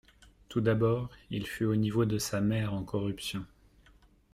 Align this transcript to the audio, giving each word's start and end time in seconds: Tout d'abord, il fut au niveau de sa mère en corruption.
Tout 0.49 0.61
d'abord, 0.61 1.11
il 1.29 1.45
fut 1.45 1.65
au 1.65 1.75
niveau 1.75 2.05
de 2.05 2.17
sa 2.17 2.41
mère 2.41 2.73
en 2.73 2.83
corruption. 2.83 3.45